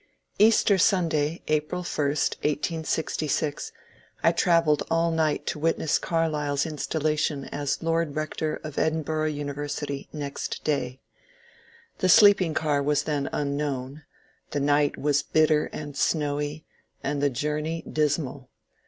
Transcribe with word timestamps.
Ea8T£B 0.39 0.81
Sunday, 0.81 1.43
April 1.47 1.83
1, 1.83 2.07
1866, 2.07 3.71
I 4.23 4.31
travelled 4.31 4.81
all 4.89 5.11
night 5.11 5.45
to 5.45 5.59
wit 5.59 5.77
ness 5.77 5.99
Carlyle's 5.99 6.65
installation 6.65 7.45
as 7.49 7.83
Lord 7.83 8.15
Rector 8.15 8.55
of 8.63 8.79
Edinburgh 8.79 9.27
Uni 9.27 9.53
versity 9.53 10.07
next 10.11 10.63
day. 10.63 11.01
The 11.99 12.09
sleeping 12.09 12.55
car 12.55 12.81
was 12.81 13.03
then 13.03 13.29
unknown, 13.31 14.01
the 14.49 14.59
night 14.59 14.97
was 14.97 15.21
bitter 15.21 15.65
and 15.65 15.95
snowy, 15.95 16.65
and 17.03 17.21
the 17.21 17.29
journey 17.29 17.83
dismal. 17.83 18.49